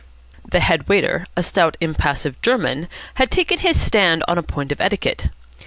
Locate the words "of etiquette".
4.71-5.27